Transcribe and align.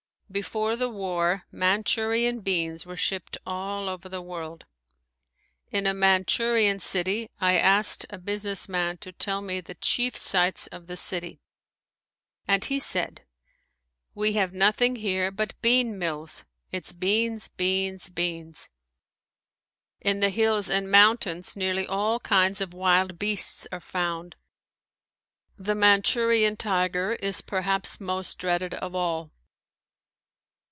Before 0.33 0.77
the 0.77 0.87
war 0.87 1.43
Manchurian 1.51 2.39
beans 2.39 2.85
were 2.85 2.95
shipped 2.95 3.37
all 3.45 3.89
over 3.89 4.07
the 4.07 4.21
world. 4.21 4.63
In 5.73 5.85
a 5.85 5.93
Manchurian 5.93 6.79
city 6.79 7.29
I 7.41 7.57
asked 7.59 8.05
a 8.09 8.17
business 8.17 8.69
man 8.69 8.97
to 8.99 9.11
tell 9.11 9.41
me 9.41 9.59
the 9.59 9.75
chief 9.75 10.15
sights 10.15 10.67
of 10.67 10.87
the 10.87 10.95
city 10.95 11.41
and 12.47 12.63
he 12.63 12.79
said: 12.79 13.25
"We 14.15 14.31
have 14.35 14.53
nothing 14.53 14.95
here 14.95 15.31
but 15.31 15.61
bean 15.61 15.99
mills. 15.99 16.45
It 16.71 16.85
is 16.85 16.93
beans, 16.93 17.49
beans, 17.49 18.07
beans." 18.07 18.69
In 19.99 20.21
the 20.21 20.29
hills 20.29 20.69
and 20.69 20.89
mountains 20.89 21.57
nearly 21.57 21.85
all 21.85 22.21
kinds 22.21 22.61
of 22.61 22.73
wild 22.73 23.19
beasts 23.19 23.67
are 23.69 23.81
found. 23.81 24.37
The 25.57 25.75
Manchurian 25.75 26.55
tiger 26.55 27.15
is 27.19 27.41
perhaps 27.41 27.99
most 27.99 28.37
dreaded 28.39 28.73
of 28.75 28.95
all. 28.95 29.31